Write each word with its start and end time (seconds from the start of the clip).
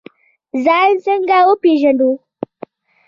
ځان 0.63 0.91
څنګه 1.05 1.37
وپیژنو؟ 1.49 2.11